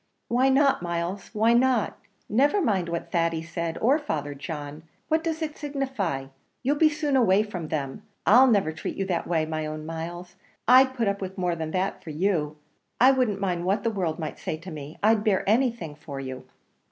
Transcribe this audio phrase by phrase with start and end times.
[0.29, 1.27] "Why not, Miles?
[1.31, 1.95] why not?
[2.27, 4.81] never mind what Thady said or Father John.
[5.09, 6.25] What does it signify?
[6.63, 8.01] you'll be soon away from them.
[8.25, 10.37] I'll never treat you that way, my own Myles
[10.67, 12.57] I'd put up with more than that for you
[12.99, 16.45] I wouldn't mind what the world might say to me I'd bear anything for you!"